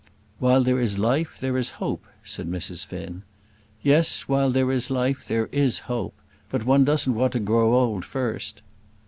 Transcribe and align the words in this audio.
"While 0.39 0.63
there 0.63 0.79
is 0.79 0.97
life 0.97 1.37
there 1.39 1.55
is 1.57 1.69
hope," 1.77 2.05
said 2.23 2.49
Mrs. 2.49 2.83
Finn. 2.87 3.21
"Yes; 3.83 4.23
while 4.23 4.49
there 4.49 4.71
is 4.71 4.89
life 4.89 5.27
there 5.27 5.45
is 5.51 5.81
hope. 5.85 6.15
But 6.49 6.65
one 6.65 6.83
doesn't 6.83 7.13
want 7.13 7.33
to 7.33 7.39
grow 7.39 7.75
old 7.75 8.03
first." 8.03 8.63